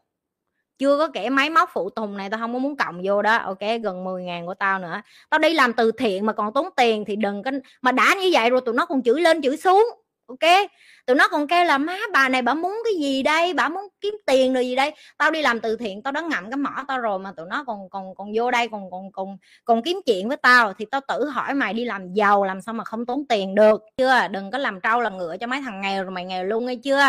chưa 0.80 0.98
có 0.98 1.08
kể 1.08 1.30
máy 1.30 1.50
móc 1.50 1.70
phụ 1.72 1.90
tùng 1.90 2.16
này, 2.16 2.30
tao 2.30 2.40
không 2.40 2.52
có 2.52 2.58
muốn 2.58 2.76
cộng 2.76 3.00
vô 3.04 3.22
đó. 3.22 3.36
Ok, 3.36 3.60
gần 3.82 4.04
10 4.04 4.22
ngàn 4.22 4.46
của 4.46 4.54
tao 4.54 4.78
nữa. 4.78 5.02
Tao 5.30 5.38
đi 5.38 5.54
làm 5.54 5.72
từ 5.72 5.92
thiện 5.92 6.26
mà 6.26 6.32
còn 6.32 6.52
tốn 6.52 6.68
tiền 6.76 7.04
thì 7.04 7.16
đừng 7.16 7.42
có, 7.42 7.50
mà 7.82 7.92
đã 7.92 8.14
như 8.20 8.30
vậy 8.32 8.50
rồi 8.50 8.60
tụi 8.60 8.74
nó 8.74 8.86
còn 8.86 9.02
chửi 9.02 9.20
lên 9.20 9.42
chửi 9.42 9.56
xuống. 9.56 9.84
Ok? 10.26 10.70
Tụi 11.06 11.16
nó 11.16 11.28
còn 11.28 11.46
kêu 11.46 11.64
là, 11.64 11.78
má, 11.78 11.98
bà 12.12 12.28
này 12.28 12.42
bà 12.42 12.54
muốn 12.54 12.82
cái 12.84 12.92
gì 13.00 13.22
đây? 13.22 13.54
Bà 13.54 13.68
muốn 13.68 13.88
kiếm 14.00 14.14
tiền 14.26 14.54
rồi 14.54 14.66
gì 14.66 14.76
đây? 14.76 14.92
Tao 15.18 15.30
đi 15.30 15.42
làm 15.42 15.60
từ 15.60 15.76
thiện, 15.76 16.02
tao 16.02 16.12
đã 16.12 16.20
ngậm 16.20 16.50
cái 16.50 16.56
mỏ 16.56 16.84
tao 16.88 17.00
rồi 17.00 17.18
mà 17.18 17.32
tụi 17.36 17.46
nó 17.46 17.64
còn 17.66 17.90
còn 17.90 18.14
còn 18.14 18.28
vô 18.36 18.50
đây 18.50 18.68
còn 18.68 18.90
còn 18.90 19.12
còn 19.12 19.36
còn 19.64 19.82
kiếm 19.82 20.00
chuyện 20.06 20.28
với 20.28 20.36
tao 20.36 20.72
thì 20.72 20.84
tao 20.90 21.00
tự 21.08 21.24
hỏi 21.24 21.54
mày 21.54 21.74
đi 21.74 21.84
làm 21.84 22.12
giàu 22.14 22.44
làm 22.44 22.60
sao 22.60 22.74
mà 22.74 22.84
không 22.84 23.06
tốn 23.06 23.24
tiền 23.28 23.54
được. 23.54 23.82
Chưa? 23.96 24.28
Đừng 24.30 24.50
có 24.50 24.58
làm 24.58 24.80
trâu 24.80 25.00
làm 25.00 25.18
ngựa 25.18 25.36
cho 25.36 25.46
mấy 25.46 25.60
thằng 25.60 25.80
nghèo 25.80 26.02
rồi 26.04 26.10
mày 26.10 26.24
nghèo 26.24 26.44
luôn 26.44 26.66
nghe 26.66 26.74
chưa? 26.84 27.00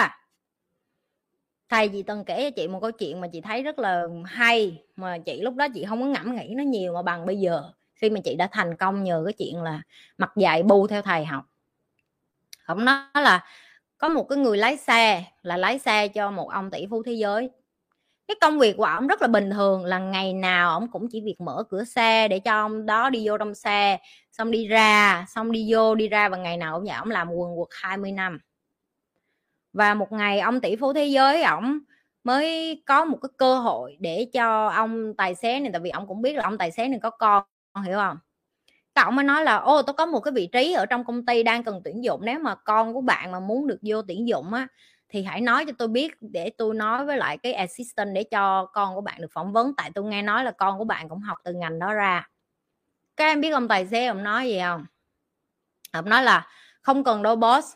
Thầy 1.71 1.89
chị 1.89 2.03
từng 2.03 2.23
kể 2.23 2.43
cho 2.43 2.55
chị 2.55 2.67
một 2.67 2.79
câu 2.81 2.91
chuyện 2.91 3.21
mà 3.21 3.27
chị 3.27 3.41
thấy 3.41 3.63
rất 3.63 3.79
là 3.79 4.03
hay, 4.25 4.83
mà 4.95 5.17
chị 5.17 5.41
lúc 5.41 5.55
đó 5.55 5.67
chị 5.73 5.85
không 5.85 6.01
có 6.01 6.07
ngẫm 6.07 6.35
nghĩ 6.35 6.53
nó 6.57 6.63
nhiều, 6.63 6.93
mà 6.93 7.01
bằng 7.01 7.25
bây 7.25 7.39
giờ, 7.39 7.63
khi 7.95 8.09
mà 8.09 8.19
chị 8.23 8.35
đã 8.35 8.47
thành 8.51 8.77
công 8.77 9.03
nhờ 9.03 9.21
cái 9.25 9.33
chuyện 9.33 9.63
là 9.63 9.81
mặc 10.17 10.31
dạy 10.35 10.63
bu 10.63 10.87
theo 10.87 11.01
thầy 11.01 11.25
học. 11.25 11.43
Ông 12.65 12.85
nói 12.85 13.03
là 13.13 13.45
có 13.97 14.09
một 14.09 14.23
cái 14.23 14.37
người 14.37 14.57
lái 14.57 14.77
xe, 14.77 15.23
là 15.41 15.57
lái 15.57 15.79
xe 15.79 16.07
cho 16.07 16.31
một 16.31 16.49
ông 16.49 16.71
tỷ 16.71 16.85
phú 16.89 17.03
thế 17.03 17.13
giới. 17.13 17.49
Cái 18.27 18.35
công 18.41 18.59
việc 18.59 18.77
của 18.77 18.83
ông 18.83 19.07
rất 19.07 19.21
là 19.21 19.27
bình 19.27 19.49
thường, 19.51 19.85
là 19.85 19.99
ngày 19.99 20.33
nào 20.33 20.69
ông 20.69 20.91
cũng 20.91 21.07
chỉ 21.11 21.21
việc 21.21 21.41
mở 21.41 21.63
cửa 21.69 21.83
xe 21.83 22.27
để 22.27 22.39
cho 22.39 22.51
ông 22.51 22.85
đó 22.85 23.09
đi 23.09 23.27
vô 23.27 23.37
trong 23.37 23.55
xe, 23.55 23.97
xong 24.31 24.51
đi 24.51 24.67
ra, 24.67 25.25
xong 25.29 25.51
đi 25.51 25.67
vô, 25.73 25.95
đi 25.95 26.07
ra 26.07 26.29
và 26.29 26.37
ngày 26.37 26.57
nào 26.57 26.73
ông 26.73 26.83
vậy 26.83 26.95
ông 26.95 27.09
làm 27.11 27.31
quần 27.31 27.57
quật 27.57 27.69
20 27.71 28.11
năm 28.11 28.39
và 29.73 29.93
một 29.93 30.11
ngày 30.11 30.39
ông 30.39 30.61
tỷ 30.61 30.75
phú 30.75 30.93
thế 30.93 31.05
giới 31.05 31.43
ổng 31.43 31.79
mới 32.23 32.83
có 32.85 33.05
một 33.05 33.17
cái 33.21 33.29
cơ 33.37 33.55
hội 33.55 33.97
để 33.99 34.27
cho 34.33 34.67
ông 34.67 35.13
tài 35.17 35.35
xế 35.35 35.59
này, 35.59 35.69
tại 35.73 35.81
vì 35.81 35.89
ông 35.89 36.07
cũng 36.07 36.21
biết 36.21 36.33
là 36.35 36.43
ông 36.43 36.57
tài 36.57 36.71
xế 36.71 36.87
này 36.87 36.99
có 37.03 37.09
con 37.09 37.43
hiểu 37.85 37.97
không? 37.97 38.17
Các 38.95 39.01
ông 39.01 39.15
mới 39.15 39.25
nói 39.25 39.43
là, 39.43 39.55
ô 39.55 39.81
tôi 39.81 39.93
có 39.93 40.05
một 40.05 40.19
cái 40.19 40.31
vị 40.31 40.49
trí 40.51 40.73
ở 40.73 40.85
trong 40.85 41.03
công 41.05 41.25
ty 41.25 41.43
đang 41.43 41.63
cần 41.63 41.81
tuyển 41.83 42.03
dụng, 42.03 42.21
nếu 42.25 42.39
mà 42.39 42.55
con 42.55 42.93
của 42.93 43.01
bạn 43.01 43.31
mà 43.31 43.39
muốn 43.39 43.67
được 43.67 43.79
vô 43.81 44.01
tuyển 44.01 44.27
dụng 44.27 44.53
á, 44.53 44.67
thì 45.09 45.23
hãy 45.23 45.41
nói 45.41 45.65
cho 45.65 45.71
tôi 45.77 45.87
biết 45.87 46.11
để 46.21 46.51
tôi 46.57 46.75
nói 46.75 47.05
với 47.05 47.17
lại 47.17 47.37
cái 47.37 47.53
assistant 47.53 48.09
để 48.13 48.23
cho 48.23 48.65
con 48.65 48.95
của 48.95 49.01
bạn 49.01 49.21
được 49.21 49.31
phỏng 49.33 49.53
vấn. 49.53 49.73
Tại 49.77 49.91
tôi 49.95 50.03
nghe 50.05 50.21
nói 50.21 50.43
là 50.43 50.51
con 50.51 50.77
của 50.77 50.83
bạn 50.83 51.09
cũng 51.09 51.19
học 51.19 51.37
từ 51.43 51.53
ngành 51.53 51.79
đó 51.79 51.93
ra. 51.93 52.27
Các 53.17 53.25
em 53.25 53.41
biết 53.41 53.49
ông 53.49 53.67
tài 53.67 53.87
xế 53.87 54.05
ông 54.05 54.23
nói 54.23 54.47
gì 54.47 54.59
không? 54.59 54.85
Ông 55.91 56.09
nói 56.09 56.23
là, 56.23 56.47
không 56.81 57.03
cần 57.03 57.23
đâu, 57.23 57.35
boss 57.35 57.73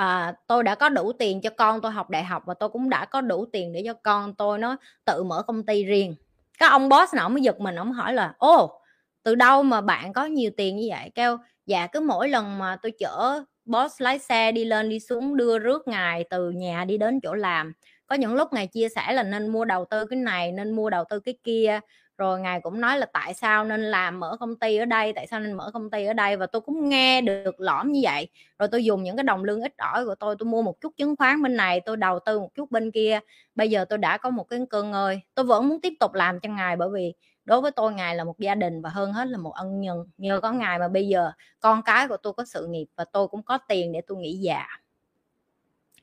à, 0.00 0.34
tôi 0.46 0.62
đã 0.62 0.74
có 0.74 0.88
đủ 0.88 1.12
tiền 1.12 1.40
cho 1.40 1.50
con 1.50 1.80
tôi 1.80 1.92
học 1.92 2.10
đại 2.10 2.24
học 2.24 2.42
và 2.46 2.54
tôi 2.54 2.68
cũng 2.68 2.90
đã 2.90 3.04
có 3.04 3.20
đủ 3.20 3.46
tiền 3.52 3.72
để 3.72 3.82
cho 3.84 3.94
con 3.94 4.34
tôi 4.34 4.58
nó 4.58 4.76
tự 5.04 5.22
mở 5.22 5.42
công 5.42 5.66
ty 5.66 5.84
riêng. 5.84 6.14
Các 6.58 6.68
ông 6.70 6.88
boss 6.88 7.14
nào 7.14 7.28
mới 7.28 7.42
giật 7.42 7.60
mình 7.60 7.74
ông 7.74 7.92
hỏi 7.92 8.14
là 8.14 8.34
ô 8.38 8.80
từ 9.22 9.34
đâu 9.34 9.62
mà 9.62 9.80
bạn 9.80 10.12
có 10.12 10.24
nhiều 10.24 10.50
tiền 10.56 10.76
như 10.76 10.86
vậy? 10.90 11.10
Kêu 11.14 11.38
dạ 11.66 11.86
cứ 11.86 12.00
mỗi 12.00 12.28
lần 12.28 12.58
mà 12.58 12.76
tôi 12.82 12.92
chở 12.98 13.44
boss 13.64 14.02
lái 14.02 14.18
xe 14.18 14.52
đi 14.52 14.64
lên 14.64 14.88
đi 14.88 15.00
xuống 15.00 15.36
đưa 15.36 15.58
rước 15.58 15.88
ngài 15.88 16.24
từ 16.30 16.50
nhà 16.50 16.84
đi 16.84 16.98
đến 16.98 17.20
chỗ 17.22 17.34
làm 17.34 17.72
có 18.06 18.16
những 18.16 18.34
lúc 18.34 18.52
ngài 18.52 18.66
chia 18.66 18.88
sẻ 18.88 19.12
là 19.12 19.22
nên 19.22 19.48
mua 19.48 19.64
đầu 19.64 19.84
tư 19.90 20.06
cái 20.06 20.18
này 20.18 20.52
nên 20.52 20.72
mua 20.72 20.90
đầu 20.90 21.04
tư 21.10 21.20
cái 21.20 21.34
kia 21.44 21.80
rồi 22.20 22.40
ngài 22.40 22.60
cũng 22.60 22.80
nói 22.80 22.98
là 22.98 23.06
tại 23.06 23.34
sao 23.34 23.64
nên 23.64 23.82
làm 23.82 24.20
mở 24.20 24.36
công 24.40 24.56
ty 24.56 24.76
ở 24.76 24.84
đây, 24.84 25.12
tại 25.12 25.26
sao 25.26 25.40
nên 25.40 25.52
mở 25.52 25.70
công 25.74 25.90
ty 25.90 26.04
ở 26.04 26.12
đây 26.12 26.36
và 26.36 26.46
tôi 26.46 26.60
cũng 26.60 26.88
nghe 26.88 27.20
được 27.20 27.60
lõm 27.60 27.92
như 27.92 28.00
vậy. 28.02 28.28
Rồi 28.58 28.68
tôi 28.72 28.84
dùng 28.84 29.02
những 29.02 29.16
cái 29.16 29.24
đồng 29.24 29.44
lương 29.44 29.62
ít 29.62 29.72
ỏi 29.76 30.04
của 30.04 30.14
tôi 30.14 30.36
tôi 30.38 30.46
mua 30.46 30.62
một 30.62 30.80
chút 30.80 30.92
chứng 30.96 31.16
khoán 31.16 31.42
bên 31.42 31.56
này, 31.56 31.80
tôi 31.80 31.96
đầu 31.96 32.18
tư 32.18 32.40
một 32.40 32.54
chút 32.54 32.70
bên 32.70 32.90
kia. 32.90 33.20
Bây 33.54 33.70
giờ 33.70 33.84
tôi 33.84 33.98
đã 33.98 34.18
có 34.18 34.30
một 34.30 34.44
cái 34.44 34.58
cơ 34.70 34.82
ngơi, 34.82 35.20
tôi 35.34 35.44
vẫn 35.46 35.68
muốn 35.68 35.80
tiếp 35.80 35.92
tục 36.00 36.14
làm 36.14 36.40
cho 36.40 36.48
ngài 36.48 36.76
bởi 36.76 36.88
vì 36.94 37.14
đối 37.44 37.60
với 37.60 37.70
tôi 37.70 37.92
ngài 37.92 38.14
là 38.14 38.24
một 38.24 38.38
gia 38.38 38.54
đình 38.54 38.82
và 38.82 38.90
hơn 38.90 39.12
hết 39.12 39.28
là 39.28 39.38
một 39.38 39.52
ân 39.54 39.80
nhân. 39.80 40.06
Nhờ 40.18 40.40
có 40.40 40.52
ngài 40.52 40.78
mà 40.78 40.88
bây 40.88 41.08
giờ 41.08 41.32
con 41.60 41.82
cái 41.82 42.08
của 42.08 42.16
tôi 42.16 42.32
có 42.32 42.44
sự 42.44 42.66
nghiệp 42.66 42.86
và 42.96 43.04
tôi 43.04 43.28
cũng 43.28 43.42
có 43.42 43.58
tiền 43.68 43.92
để 43.92 44.00
tôi 44.06 44.18
nghỉ 44.18 44.32
già 44.32 44.66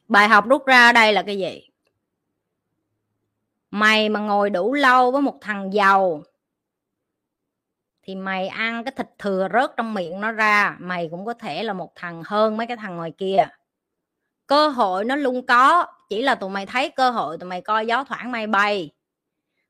bài 0.07 0.27
học 0.27 0.45
rút 0.47 0.65
ra 0.65 0.91
đây 0.91 1.13
là 1.13 1.23
cái 1.23 1.37
gì? 1.37 1.69
Mày 3.79 4.09
mà 4.09 4.19
ngồi 4.19 4.49
đủ 4.49 4.73
lâu 4.73 5.11
với 5.11 5.21
một 5.21 5.37
thằng 5.41 5.73
giàu 5.73 6.23
thì 8.03 8.15
mày 8.15 8.47
ăn 8.47 8.83
cái 8.83 8.91
thịt 8.97 9.07
thừa 9.17 9.47
rớt 9.53 9.71
trong 9.77 9.93
miệng 9.93 10.21
nó 10.21 10.31
ra, 10.31 10.75
mày 10.79 11.07
cũng 11.11 11.25
có 11.25 11.33
thể 11.33 11.63
là 11.63 11.73
một 11.73 11.91
thằng 11.95 12.21
hơn 12.25 12.57
mấy 12.57 12.67
cái 12.67 12.77
thằng 12.77 12.95
ngoài 12.95 13.11
kia. 13.17 13.47
Cơ 14.47 14.67
hội 14.67 15.05
nó 15.05 15.15
luôn 15.15 15.45
có, 15.45 15.85
chỉ 16.09 16.21
là 16.21 16.35
tụi 16.35 16.49
mày 16.49 16.65
thấy 16.65 16.89
cơ 16.89 17.09
hội 17.09 17.37
tụi 17.37 17.49
mày 17.49 17.61
coi 17.61 17.87
gió 17.87 18.03
thoảng 18.03 18.31
mây 18.31 18.47
bay. 18.47 18.89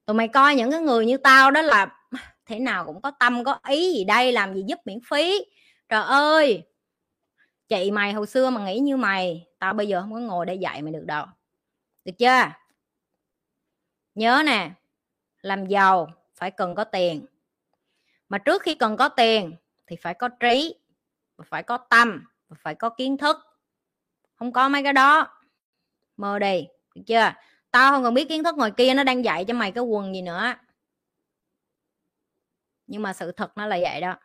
Tụi 0.05 0.13
mày 0.13 0.27
coi 0.27 0.55
những 0.55 0.71
cái 0.71 0.79
người 0.81 1.05
như 1.05 1.17
tao 1.17 1.51
đó 1.51 1.61
là 1.61 1.87
thế 2.45 2.59
nào 2.59 2.85
cũng 2.85 3.01
có 3.01 3.11
tâm, 3.19 3.43
có 3.43 3.59
ý 3.69 3.93
gì 3.93 4.03
đây, 4.03 4.31
làm 4.31 4.53
gì 4.53 4.63
giúp 4.67 4.79
miễn 4.85 4.99
phí. 5.09 5.45
Trời 5.89 6.03
ơi, 6.03 6.63
chị 7.67 7.91
mày 7.91 8.13
hồi 8.13 8.27
xưa 8.27 8.49
mà 8.49 8.65
nghĩ 8.65 8.79
như 8.79 8.97
mày, 8.97 9.47
tao 9.59 9.73
bây 9.73 9.87
giờ 9.87 10.01
không 10.01 10.13
có 10.13 10.19
ngồi 10.19 10.45
để 10.45 10.55
dạy 10.55 10.81
mày 10.81 10.93
được 10.93 11.05
đâu. 11.05 11.25
Được 12.05 12.13
chưa? 12.17 12.41
Nhớ 14.17 14.43
nè, 14.45 14.71
làm 15.41 15.65
giàu 15.65 16.13
phải 16.35 16.51
cần 16.51 16.75
có 16.75 16.83
tiền. 16.83 17.25
Mà 18.29 18.37
trước 18.37 18.61
khi 18.61 18.75
cần 18.75 18.97
có 18.97 19.09
tiền 19.09 19.55
thì 19.87 19.95
phải 19.95 20.13
có 20.13 20.27
trí 20.27 20.75
phải 21.45 21.63
có 21.63 21.77
tâm 21.77 22.23
phải 22.55 22.75
có 22.75 22.89
kiến 22.89 23.17
thức. 23.17 23.37
Không 24.35 24.53
có 24.53 24.69
mấy 24.69 24.83
cái 24.83 24.93
đó. 24.93 25.27
Mơ 26.17 26.39
đi, 26.39 26.67
được 26.95 27.01
chưa? 27.05 27.33
Tao 27.71 27.91
không 27.91 28.03
cần 28.03 28.13
biết 28.13 28.29
kiến 28.29 28.43
thức 28.43 28.55
ngoài 28.57 28.71
kia, 28.71 28.93
nó 28.93 29.03
đang 29.03 29.25
dạy 29.25 29.45
cho 29.45 29.53
mày 29.53 29.71
cái 29.71 29.83
quần 29.83 30.15
gì 30.15 30.21
nữa. 30.21 30.53
Nhưng 32.87 33.01
mà 33.01 33.13
sự 33.13 33.31
thật 33.31 33.57
nó 33.57 33.65
là 33.65 33.77
vậy 33.81 34.01
đó. 34.01 34.15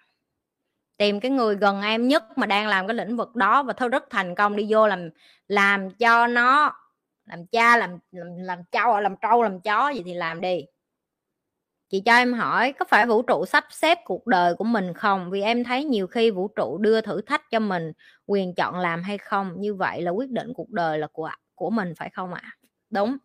Tìm 0.97 1.21
cái 1.21 1.31
người 1.31 1.57
gần 1.57 1.83
em 1.83 2.09
nhất 2.09 2.39
mà 2.39 2.47
đang 2.47 2.67
làm 2.67 2.87
cái 2.87 2.95
lĩnh 2.95 3.17
vực 3.17 3.37
đó, 3.37 3.63
và 3.63 3.73
thôi 3.73 3.89
rất 3.89 4.05
thành 4.11 4.35
công 4.35 4.57
đi 4.57 4.67
vô 4.69 4.87
làm 4.87 5.11
làm 5.49 5.91
cho 5.91 6.27
nó 6.27 6.77
làm 7.33 7.47
cha, 7.47 7.77
làm 7.77 7.99
làm 8.11 8.37
làm 8.37 8.59
trâu 8.73 9.01
làm 9.01 9.15
trâu, 9.23 9.43
làm 9.43 9.61
chó 9.61 9.89
gì 9.89 10.03
thì 10.05 10.15
làm 10.15 10.41
đi. 10.41 10.65
Chị 11.89 12.01
cho 12.01 12.15
em 12.15 12.33
hỏi, 12.33 12.73
có 12.73 12.85
phải 12.89 13.07
vũ 13.07 13.23
trụ 13.23 13.47
sắp 13.47 13.65
xếp 13.71 13.99
cuộc 14.05 14.27
đời 14.27 14.55
của 14.55 14.65
mình 14.65 14.95
không? 14.95 15.31
Vì 15.31 15.43
em 15.43 15.65
thấy 15.65 15.85
nhiều 15.85 16.07
khi 16.07 16.31
vũ 16.31 16.49
trụ 16.49 16.79
đưa 16.79 17.01
thử 17.01 17.21
thách 17.21 17.51
cho 17.51 17.61
mình, 17.61 17.93
quyền 18.27 18.55
chọn 18.55 18.79
làm 18.79 19.03
hay 19.03 19.19
không? 19.19 19.55
Như 19.59 19.75
vậy 19.75 20.03
là 20.03 20.11
quyết 20.11 20.31
định 20.31 20.53
cuộc 20.55 20.71
đời 20.71 20.99
là 20.99 21.07
của 21.13 21.31
của 21.55 21.71
mình, 21.71 21.95
phải 21.97 22.11
không 22.11 22.35
ạ? 22.35 22.41
À? 22.45 22.57
đúng. 22.91 23.17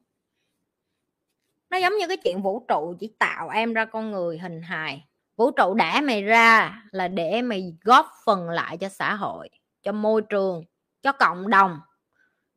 Nó 1.70 1.78
giống 1.78 1.98
như 1.98 2.08
cái 2.08 2.18
chuyện 2.18 2.42
vũ 2.42 2.66
trụ 2.68 2.96
chỉ 3.00 3.16
tạo 3.20 3.50
em 3.50 3.74
ra 3.74 3.86
con 3.86 4.12
người 4.12 4.38
hình 4.38 4.62
hài. 4.62 5.08
Vũ 5.38 5.52
trụ 5.52 5.74
đẻ 5.74 6.02
mày 6.04 6.24
ra 6.24 6.82
là 6.92 7.08
để 7.08 7.42
mày 7.42 7.78
góp 7.82 8.08
phần 8.26 8.50
lại 8.50 8.78
cho 8.78 8.90
xã 8.90 9.16
hội, 9.16 9.50
cho 9.84 9.92
môi 9.92 10.22
trường, 10.22 10.64
cho 11.02 11.12
cộng 11.12 11.50
đồng 11.50 11.80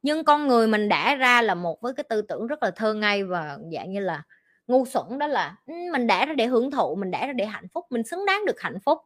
nhưng 0.02 0.24
con 0.24 0.48
người 0.48 0.66
mình 0.68 0.88
đã 0.88 1.14
ra 1.14 1.42
là 1.42 1.54
một 1.54 1.80
với 1.80 1.92
cái 1.94 2.04
tư 2.08 2.22
tưởng 2.22 2.46
rất 2.46 2.62
là 2.62 2.70
thơ 2.70 2.94
ngây 2.94 3.24
và 3.24 3.58
dạng 3.74 3.92
như 3.92 4.00
là 4.00 4.22
ngu 4.66 4.84
xuẩn, 4.86 5.18
đó 5.18 5.26
là 5.26 5.56
ừ, 5.66 5.74
mình 5.92 6.06
đã 6.06 6.26
ra 6.26 6.34
để 6.34 6.46
hưởng 6.46 6.70
thụ, 6.70 6.94
mình 6.96 7.10
đã 7.10 7.26
ra 7.26 7.32
để 7.32 7.46
hạnh 7.46 7.66
phúc, 7.74 7.84
mình 7.90 8.02
xứng 8.04 8.26
đáng 8.26 8.44
được 8.46 8.60
hạnh 8.60 8.78
phúc. 8.84 8.98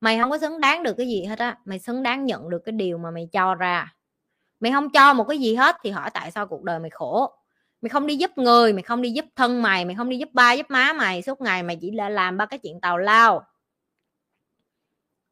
Mày 0.00 0.18
không 0.18 0.30
có 0.30 0.38
xứng 0.38 0.60
đáng 0.60 0.82
được 0.82 0.94
cái 0.98 1.06
gì 1.08 1.24
hết 1.24 1.38
á, 1.38 1.58
mày 1.64 1.78
xứng 1.78 2.02
đáng 2.02 2.26
nhận 2.26 2.50
được 2.50 2.62
cái 2.64 2.72
điều 2.72 2.98
mà 2.98 3.10
mày 3.10 3.28
cho 3.32 3.54
ra. 3.54 3.94
Mày 4.60 4.72
không 4.72 4.90
cho 4.90 5.14
một 5.14 5.24
cái 5.28 5.38
gì 5.38 5.54
hết 5.54 5.76
thì 5.84 5.90
hỏi 5.90 6.10
tại 6.14 6.30
sao 6.30 6.46
cuộc 6.46 6.62
đời 6.64 6.78
mày 6.78 6.90
khổ? 6.90 7.30
Mày 7.82 7.88
không 7.90 8.06
đi 8.06 8.16
giúp 8.16 8.30
người, 8.38 8.72
mày 8.72 8.82
không 8.82 9.02
đi 9.02 9.10
giúp 9.10 9.24
thân 9.36 9.62
mày 9.62 9.84
mày 9.84 9.94
không 9.96 10.08
đi 10.08 10.18
giúp 10.18 10.28
ba, 10.32 10.52
giúp 10.52 10.66
má 10.70 10.92
mày, 10.92 11.22
suốt 11.22 11.40
ngày 11.40 11.62
mày 11.62 11.78
chỉ 11.80 11.90
là 11.90 12.08
làm 12.08 12.36
ba 12.36 12.46
cái 12.46 12.58
chuyện 12.58 12.80
tào 12.80 12.98
lao. 12.98 13.42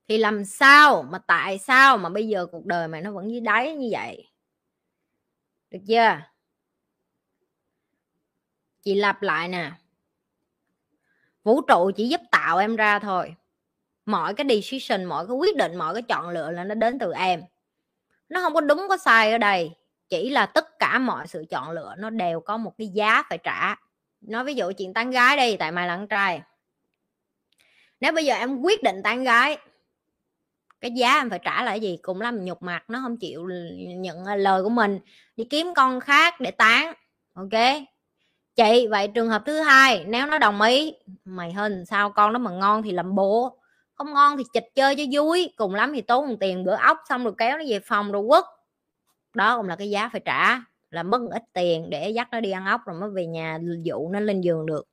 Thì 0.08 0.18
làm 0.18 0.44
sao 0.44 1.02
mà 1.02 1.18
tại 1.26 1.58
sao 1.58 1.98
mà 1.98 2.08
bây 2.08 2.28
giờ 2.28 2.46
cuộc 2.46 2.64
đời 2.66 2.88
mày 2.88 3.02
nó 3.02 3.12
vẫn 3.12 3.30
dưới 3.30 3.40
đáy 3.40 3.74
như 3.76 3.88
vậy? 3.92 4.24
Được 5.70 5.78
chưa? 5.88 6.20
Chị 8.82 8.94
lặp 8.94 9.22
lại 9.22 9.48
nè. 9.48 9.72
Vũ 11.44 11.60
trụ 11.60 11.90
chỉ 11.96 12.08
giúp 12.08 12.20
tạo 12.30 12.58
em 12.58 12.76
ra 12.76 12.98
thôi. 12.98 13.34
Mọi 14.06 14.34
cái 14.34 14.46
decision, 14.48 15.04
mọi 15.04 15.26
cái 15.26 15.36
quyết 15.36 15.56
định, 15.56 15.76
mọi 15.76 15.94
cái 15.94 16.02
chọn 16.02 16.28
lựa 16.28 16.50
là 16.50 16.64
nó 16.64 16.74
đến 16.74 16.98
từ 16.98 17.12
em. 17.12 17.42
Nó 18.28 18.40
không 18.40 18.54
có 18.54 18.60
đúng, 18.60 18.86
có 18.88 18.96
sai 18.96 19.32
ở 19.32 19.38
đây. 19.38 19.70
Chỉ 20.08 20.30
là 20.30 20.46
tất 20.46 20.78
cả 20.78 20.98
mọi 20.98 21.26
sự 21.26 21.44
chọn 21.50 21.70
lựa 21.70 21.94
nó 21.98 22.10
đều 22.10 22.40
có 22.40 22.56
một 22.56 22.74
cái 22.78 22.88
giá 22.88 23.22
phải 23.28 23.38
trả. 23.38 23.76
Nói 24.20 24.44
ví 24.44 24.54
dụ 24.54 24.72
chuyện 24.78 24.94
tán 24.94 25.10
gái 25.10 25.36
đi 25.36 25.56
tại 25.56 25.72
mày 25.72 25.88
là 25.88 25.96
con 25.96 26.08
trai. 26.08 26.42
Nếu 28.00 28.12
bây 28.12 28.24
giờ 28.24 28.34
em 28.34 28.60
quyết 28.60 28.82
định 28.82 29.02
tán 29.04 29.24
gái 29.24 29.58
cái 30.80 30.90
giá 30.90 31.14
em 31.14 31.30
phải 31.30 31.38
trả 31.44 31.62
là 31.62 31.70
cái 31.70 31.80
gì 31.80 31.98
cũng 32.02 32.20
làm 32.20 32.44
nhục 32.44 32.62
mặt, 32.62 32.84
nó 32.88 33.00
không 33.02 33.16
chịu 33.16 33.48
nhận 33.76 34.24
ờ, 34.24 34.36
lời 34.36 34.62
của 34.62 34.68
mình. 34.68 34.98
Đi 35.36 35.44
kiếm 35.44 35.74
con 35.76 36.00
khác 36.00 36.40
để 36.40 36.50
tán, 36.50 36.94
ok? 37.34 37.82
Chị, 38.56 38.86
vậy 38.90 39.08
trường 39.08 39.28
hợp 39.28 39.42
thứ 39.46 39.60
hai, 39.60 40.04
nếu 40.06 40.26
nó 40.26 40.38
đồng 40.38 40.60
ý, 40.60 40.94
mày 41.24 41.52
hình 41.52 41.86
sao 41.86 42.10
con 42.10 42.32
nó 42.32 42.38
mà 42.38 42.50
ngon 42.50 42.82
thì 42.82 42.92
làm 42.92 43.14
bố. 43.14 43.58
Không 43.94 44.14
ngon 44.14 44.36
thì 44.36 44.44
chịch 44.52 44.66
chơi 44.74 44.96
cho 44.96 45.04
vui, 45.12 45.52
cùng 45.56 45.74
lắm 45.74 45.92
thì 45.94 46.00
tốn 46.00 46.28
một 46.28 46.34
tiền 46.40 46.64
bữa 46.64 46.74
ốc 46.74 46.98
xong 47.08 47.24
rồi 47.24 47.34
kéo 47.38 47.58
nó 47.58 47.64
về 47.68 47.80
phòng 47.80 48.12
rồi 48.12 48.24
quất. 48.28 48.44
Đó 49.34 49.56
cũng 49.56 49.68
là 49.68 49.76
cái 49.76 49.90
giá 49.90 50.08
phải 50.08 50.20
trả, 50.24 50.60
là 50.90 51.02
mất 51.02 51.20
ít 51.30 51.42
tiền 51.52 51.90
để 51.90 52.10
dắt 52.10 52.28
nó 52.32 52.40
đi 52.40 52.50
ăn 52.50 52.66
ốc 52.66 52.80
rồi 52.86 52.96
mới 53.00 53.10
về 53.10 53.26
nhà 53.26 53.58
dụ 53.82 54.08
nó 54.08 54.20
lên 54.20 54.40
giường 54.40 54.66
được. 54.66 54.88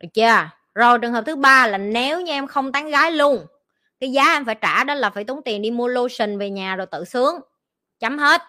Được 0.00 0.08
chưa? 0.14 0.50
Rồi 0.74 0.98
trường 0.98 1.12
hợp 1.12 1.24
thứ 1.26 1.36
ba 1.36 1.66
là 1.66 1.78
nếu 1.78 2.20
như 2.20 2.32
em 2.32 2.46
không 2.46 2.72
tán 2.72 2.90
gái 2.90 3.12
luôn 3.12 3.46
cái 4.00 4.12
giá 4.12 4.32
em 4.32 4.44
phải 4.44 4.54
trả 4.54 4.84
đó 4.84 4.94
là 4.94 5.10
phải 5.10 5.24
tốn 5.24 5.42
tiền 5.44 5.62
đi 5.62 5.70
mua 5.70 5.88
lotion 5.88 6.38
về 6.38 6.50
nhà 6.50 6.76
rồi 6.76 6.86
tự 6.86 7.04
sướng. 7.04 7.40
Chấm 7.98 8.18
hết. 8.18 8.42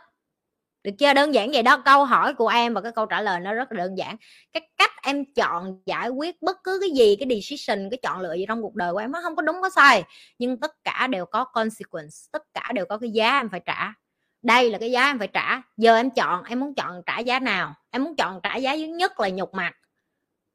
Được 0.84 0.91
chưa? 1.00 1.13
Đơn 1.13 1.34
giản 1.34 1.51
vậy 1.51 1.63
đó. 1.63 1.77
Câu 1.86 2.06
hỏi 2.06 2.34
của 2.34 2.48
em 2.48 2.74
và 2.74 2.82
cái 2.82 2.91
câu 2.91 3.06
trả 3.06 3.22
lời 3.22 3.39
nó 3.39 3.53
rất 3.53 3.72
là 3.72 3.77
đơn 3.77 3.98
giản. 3.98 4.15
Cái 4.53 4.70
cách 4.77 4.91
em 5.03 5.25
chọn 5.36 5.82
giải 5.86 6.10
quyết 6.10 6.41
bất 6.41 6.58
cứ 6.63 6.77
cái 6.82 6.89
gì, 6.89 7.15
cái 7.15 7.41
decision, 7.41 7.89
cái 7.89 8.00
chọn 8.03 8.20
lựa 8.20 8.34
gì 8.34 8.46
trong 8.48 8.62
cuộc 8.62 8.75
đời 8.75 8.94
của 8.94 9.00
em 9.00 9.12
nó 9.12 9.20
không 9.24 9.36
có 9.36 9.41
đúng, 9.41 9.62
có 9.62 9.70
sai. 9.70 10.03
Nhưng 10.39 10.60
tất 10.60 10.84
cả 10.84 11.08
đều 11.08 11.25
có 11.25 11.44
consequence. 11.44 12.15
Tất 12.32 12.44
cả 12.53 12.72
đều 12.74 12.86
có 12.86 12.98
cái 12.98 13.10
giá 13.10 13.39
em 13.39 13.50
phải 13.50 13.62
trả. 13.65 13.94
Đây 14.41 14.70
là 14.70 14.77
cái 14.77 14.91
giá 14.91 15.06
em 15.06 15.20
phải 15.20 15.27
trả. 15.27 15.62
Giờ 15.77 15.96
em 15.96 16.10
chọn, 16.10 16.44
em 16.44 16.60
muốn 16.60 16.75
chọn 16.75 17.01
trả 17.06 17.20
giá 17.20 17.39
nào? 17.39 17.74
Em 17.91 18.03
muốn 18.03 18.15
chọn 18.15 18.39
trả 18.44 18.56
giá 18.56 18.75
thứ 18.75 18.84
nhất 18.84 19.20
là 19.20 19.29
nhục 19.29 19.53
mặt 19.53 19.74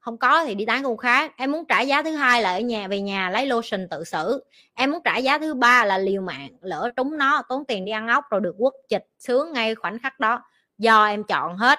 không 0.04 0.18
có 0.18 0.44
thì 0.44 0.54
đi 0.54 0.64
tán 0.64 0.82
con 0.82 0.96
khác. 0.96 1.32
Em 1.36 1.52
muốn 1.52 1.64
trả 1.68 1.80
giá 1.80 2.02
thứ 2.02 2.16
hai 2.16 2.42
là 2.42 2.52
ở 2.52 2.60
nhà, 2.60 2.88
về 2.88 3.00
nhà 3.00 3.30
lấy 3.30 3.46
lotion 3.46 3.88
tự 3.90 4.04
xử. 4.04 4.44
Em 4.74 4.90
muốn 4.90 5.00
trả 5.04 5.16
giá 5.16 5.38
thứ 5.38 5.54
ba 5.54 5.84
là 5.84 5.98
liều 5.98 6.22
mạng, 6.22 6.48
lỡ 6.60 6.90
trúng 6.96 7.18
nó, 7.18 7.42
tốn 7.48 7.64
tiền 7.64 7.84
đi 7.84 7.92
ăn 7.92 8.08
ốc 8.08 8.24
rồi 8.30 8.40
được 8.40 8.54
quất 8.58 8.72
chịch 8.88 9.06
sướng 9.18 9.52
ngay 9.52 9.74
khoảnh 9.74 9.98
khắc 9.98 10.20
đó. 10.20 10.42
Do 10.78 11.06
em 11.06 11.24
chọn 11.24 11.56
hết. 11.56 11.78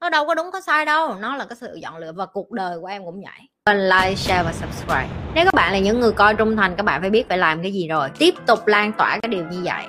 Nó 0.00 0.10
đâu 0.10 0.26
có 0.26 0.34
đúng, 0.34 0.50
có 0.50 0.60
sai 0.60 0.84
đâu. 0.84 1.14
Nó 1.14 1.36
là 1.36 1.44
cái 1.44 1.56
sự 1.56 1.78
chọn 1.82 1.96
lựa 1.96 2.12
và 2.12 2.26
cuộc 2.26 2.50
đời 2.50 2.78
của 2.80 2.86
em 2.86 3.04
cũng 3.04 3.22
vậy. 3.22 3.48
Kênh 3.66 3.88
like, 3.88 4.14
share 4.14 4.42
và 4.42 4.52
subscribe. 4.52 5.08
Nếu 5.34 5.44
các 5.44 5.54
bạn 5.54 5.72
là 5.72 5.78
những 5.78 6.00
người 6.00 6.12
coi 6.12 6.34
trung 6.34 6.56
thành, 6.56 6.76
các 6.76 6.82
bạn 6.82 7.00
phải 7.00 7.10
biết 7.10 7.28
phải 7.28 7.38
làm 7.38 7.62
cái 7.62 7.72
gì 7.72 7.88
rồi. 7.88 8.08
Tiếp 8.18 8.34
tục 8.46 8.66
lan 8.66 8.92
tỏa 8.98 9.18
cái 9.22 9.28
điều 9.28 9.44
như 9.44 9.60
vậy. 9.64 9.84